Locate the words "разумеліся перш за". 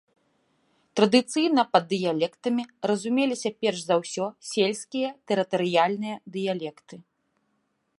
2.93-3.95